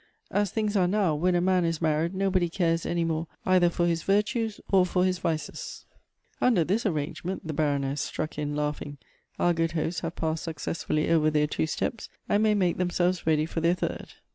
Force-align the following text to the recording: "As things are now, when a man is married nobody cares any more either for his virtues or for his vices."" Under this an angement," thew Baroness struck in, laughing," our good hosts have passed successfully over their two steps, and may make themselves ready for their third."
"As 0.41 0.49
things 0.49 0.75
are 0.75 0.87
now, 0.87 1.13
when 1.13 1.35
a 1.35 1.41
man 1.41 1.63
is 1.63 1.79
married 1.79 2.15
nobody 2.15 2.49
cares 2.49 2.87
any 2.87 3.03
more 3.03 3.27
either 3.45 3.69
for 3.69 3.85
his 3.85 4.01
virtues 4.01 4.59
or 4.71 4.83
for 4.83 5.05
his 5.05 5.19
vices."" 5.19 5.85
Under 6.41 6.63
this 6.63 6.87
an 6.87 6.97
angement," 6.97 7.45
thew 7.45 7.53
Baroness 7.53 8.01
struck 8.01 8.39
in, 8.39 8.55
laughing," 8.55 8.97
our 9.39 9.53
good 9.53 9.73
hosts 9.73 9.99
have 9.99 10.15
passed 10.15 10.43
successfully 10.43 11.07
over 11.11 11.29
their 11.29 11.45
two 11.45 11.67
steps, 11.67 12.09
and 12.27 12.41
may 12.41 12.55
make 12.55 12.77
themselves 12.77 13.27
ready 13.27 13.45
for 13.45 13.61
their 13.61 13.75
third." 13.75 14.13